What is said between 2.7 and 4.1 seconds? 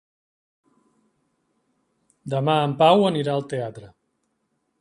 Pau anirà al teatre.